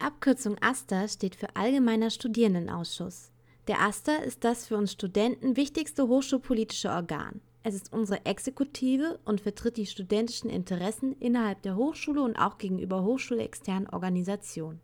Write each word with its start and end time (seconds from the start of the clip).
Die 0.00 0.06
Abkürzung 0.06 0.56
AStA 0.62 1.08
steht 1.08 1.36
für 1.36 1.56
Allgemeiner 1.56 2.08
Studierendenausschuss. 2.08 3.30
Der 3.68 3.82
AStA 3.82 4.16
ist 4.16 4.44
das 4.44 4.66
für 4.66 4.78
uns 4.78 4.92
Studenten 4.92 5.58
wichtigste 5.58 6.08
hochschulpolitische 6.08 6.88
Organ. 6.88 7.42
Es 7.64 7.74
ist 7.74 7.92
unsere 7.92 8.24
Exekutive 8.24 9.20
und 9.26 9.42
vertritt 9.42 9.76
die 9.76 9.84
studentischen 9.84 10.48
Interessen 10.48 11.12
innerhalb 11.20 11.60
der 11.60 11.76
Hochschule 11.76 12.22
und 12.22 12.36
auch 12.36 12.56
gegenüber 12.56 13.04
hochschulexternen 13.04 13.90
Organisationen. 13.90 14.80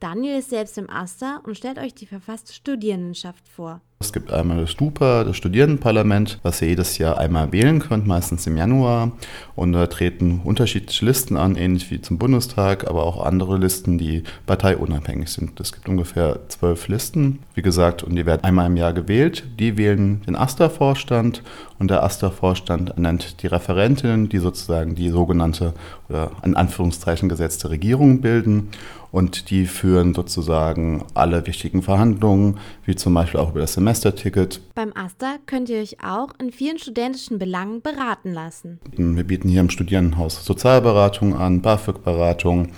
Daniel 0.00 0.40
ist 0.40 0.50
selbst 0.50 0.76
im 0.76 0.90
AStA 0.90 1.38
und 1.38 1.56
stellt 1.56 1.78
euch 1.78 1.94
die 1.94 2.06
verfasste 2.06 2.52
Studierendenschaft 2.52 3.48
vor. 3.48 3.80
Es 4.02 4.14
gibt 4.14 4.32
einmal 4.32 4.62
das 4.62 4.70
Stupa, 4.70 5.24
das 5.24 5.36
Studierendenparlament, 5.36 6.38
was 6.42 6.62
ihr 6.62 6.68
jedes 6.68 6.96
Jahr 6.96 7.18
einmal 7.18 7.52
wählen 7.52 7.80
könnt, 7.80 8.06
meistens 8.06 8.46
im 8.46 8.56
Januar. 8.56 9.12
Und 9.56 9.74
da 9.74 9.86
treten 9.88 10.40
unterschiedliche 10.42 11.04
Listen 11.04 11.36
an, 11.36 11.54
ähnlich 11.54 11.90
wie 11.90 12.00
zum 12.00 12.16
Bundestag, 12.16 12.88
aber 12.88 13.04
auch 13.04 13.22
andere 13.22 13.58
Listen, 13.58 13.98
die 13.98 14.22
parteiunabhängig 14.46 15.28
sind. 15.28 15.60
Es 15.60 15.72
gibt 15.72 15.86
ungefähr 15.86 16.48
zwölf 16.48 16.88
Listen, 16.88 17.40
wie 17.54 17.60
gesagt, 17.60 18.02
und 18.02 18.16
die 18.16 18.24
werden 18.24 18.42
einmal 18.42 18.68
im 18.68 18.78
Jahr 18.78 18.94
gewählt. 18.94 19.44
Die 19.58 19.76
wählen 19.76 20.22
den 20.26 20.34
AStA-Vorstand 20.34 21.42
und 21.78 21.90
der 21.90 22.02
AStA-Vorstand 22.02 22.92
ernennt 22.96 23.42
die 23.42 23.48
Referentinnen, 23.48 24.30
die 24.30 24.38
sozusagen 24.38 24.94
die 24.94 25.10
sogenannte 25.10 25.74
oder 26.08 26.30
in 26.42 26.56
Anführungszeichen 26.56 27.28
gesetzte 27.28 27.68
Regierung 27.68 28.22
bilden 28.22 28.70
und 29.12 29.50
die 29.50 29.66
führen 29.66 30.14
sozusagen 30.14 31.04
alle 31.14 31.46
wichtigen 31.46 31.82
Verhandlungen, 31.82 32.58
wie 32.84 32.94
zum 32.94 33.14
Beispiel 33.14 33.40
auch 33.40 33.50
über 33.50 33.60
das 33.60 33.74
Semesterticket. 33.90 34.60
Beim 34.76 34.92
AStA 34.94 35.36
könnt 35.46 35.68
ihr 35.68 35.80
euch 35.80 35.96
auch 36.00 36.28
in 36.38 36.52
vielen 36.52 36.78
studentischen 36.78 37.40
Belangen 37.40 37.82
beraten 37.82 38.32
lassen. 38.32 38.78
Wir 38.96 39.24
bieten 39.24 39.48
hier 39.48 39.60
im 39.60 39.70
Studierendenhaus 39.70 40.44
Sozialberatung 40.44 41.36
an, 41.36 41.60
BAföG-Beratung, 41.60 42.68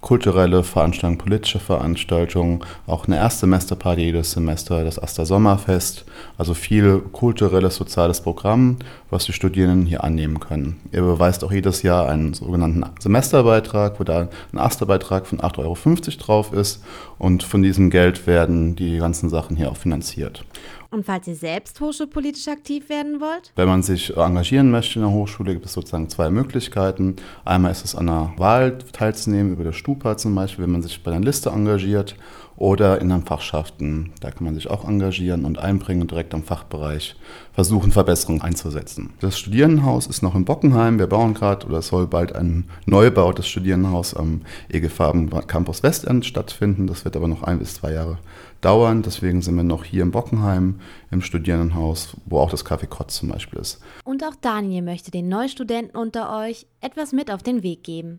kulturelle 0.00 0.62
Veranstaltungen, 0.62 1.18
politische 1.18 1.58
Veranstaltungen, 1.58 2.60
auch 2.86 3.06
eine 3.06 3.16
Erstsemesterparty 3.16 4.02
jedes 4.02 4.32
Semester, 4.32 4.84
das 4.84 5.02
Aster 5.02 5.26
Sommerfest, 5.26 6.04
also 6.38 6.54
viel 6.54 7.00
kulturelles, 7.00 7.76
soziales 7.76 8.20
Programm, 8.20 8.76
was 9.10 9.24
die 9.24 9.32
Studierenden 9.32 9.86
hier 9.86 10.04
annehmen 10.04 10.40
können. 10.40 10.80
Ihr 10.92 11.02
beweist 11.02 11.44
auch 11.44 11.52
jedes 11.52 11.82
Jahr 11.82 12.08
einen 12.08 12.34
sogenannten 12.34 12.84
Semesterbeitrag, 12.98 14.00
wo 14.00 14.04
da 14.04 14.28
ein 14.52 14.58
Asterbeitrag 14.58 15.26
von 15.26 15.40
8,50 15.40 15.58
Euro 15.58 15.76
drauf 16.18 16.52
ist 16.52 16.82
und 17.18 17.42
von 17.42 17.62
diesem 17.62 17.90
Geld 17.90 18.26
werden 18.26 18.76
die 18.76 18.98
ganzen 18.98 19.28
Sachen 19.28 19.56
hier 19.56 19.70
auch 19.70 19.76
finanziert. 19.76 20.44
Und 20.90 21.06
falls 21.06 21.26
ihr 21.28 21.34
selbst 21.34 21.80
hochschulpolitisch 21.80 22.48
aktiv 22.48 22.88
werden 22.88 23.20
wollt? 23.20 23.52
Wenn 23.56 23.68
man 23.68 23.82
sich 23.82 24.16
engagieren 24.16 24.70
möchte 24.70 24.98
in 24.98 25.04
der 25.04 25.12
Hochschule, 25.12 25.52
gibt 25.52 25.66
es 25.66 25.72
sozusagen 25.72 26.08
zwei 26.08 26.30
Möglichkeiten. 26.30 27.16
Einmal 27.44 27.72
ist 27.72 27.84
es 27.84 27.94
an 27.94 28.08
einer 28.08 28.32
Wahl 28.36 28.78
teilzunehmen, 28.92 29.52
über 29.52 29.64
das 29.64 29.76
Stupa 29.76 30.16
zum 30.16 30.34
Beispiel, 30.34 30.64
wenn 30.64 30.72
man 30.72 30.82
sich 30.82 31.02
bei 31.02 31.12
einer 31.12 31.24
Liste 31.24 31.50
engagiert 31.50 32.16
oder 32.60 33.00
in 33.00 33.08
den 33.08 33.24
Fachschaften. 33.24 34.12
Da 34.20 34.30
kann 34.30 34.44
man 34.44 34.54
sich 34.54 34.68
auch 34.68 34.86
engagieren 34.86 35.46
und 35.46 35.58
einbringen 35.58 36.02
und 36.02 36.10
direkt 36.10 36.34
am 36.34 36.44
Fachbereich 36.44 37.16
versuchen, 37.54 37.90
Verbesserungen 37.90 38.42
einzusetzen. 38.42 39.14
Das 39.20 39.38
Studierendenhaus 39.38 40.06
ist 40.06 40.22
noch 40.22 40.34
in 40.34 40.44
Bockenheim. 40.44 40.98
Wir 40.98 41.06
bauen 41.06 41.32
gerade 41.32 41.66
oder 41.66 41.80
soll 41.80 42.06
bald 42.06 42.36
ein 42.36 42.68
Neubau 42.84 43.32
des 43.32 43.48
Studierendenhaus 43.48 44.12
am 44.12 44.42
EG 44.68 44.90
Farben 44.90 45.30
Campus 45.46 45.82
Westend 45.82 46.26
stattfinden. 46.26 46.86
Das 46.86 47.06
wird 47.06 47.16
aber 47.16 47.28
noch 47.28 47.42
ein 47.44 47.58
bis 47.58 47.76
zwei 47.76 47.94
Jahre 47.94 48.18
dauern. 48.60 49.00
Deswegen 49.00 49.40
sind 49.40 49.54
wir 49.54 49.64
noch 49.64 49.84
hier 49.84 50.02
in 50.02 50.10
Bockenheim 50.10 50.80
im 51.10 51.22
Studierendenhaus, 51.22 52.14
wo 52.26 52.40
auch 52.40 52.50
das 52.50 52.66
Café 52.66 52.86
Kotz 52.86 53.16
zum 53.16 53.30
Beispiel 53.30 53.58
ist. 53.58 53.80
Und 54.04 54.22
auch 54.22 54.34
Daniel 54.38 54.82
möchte 54.82 55.10
den 55.10 55.30
Neustudenten 55.30 55.96
unter 55.96 56.38
euch 56.38 56.66
etwas 56.82 57.12
mit 57.12 57.30
auf 57.30 57.42
den 57.42 57.62
Weg 57.62 57.84
geben. 57.84 58.18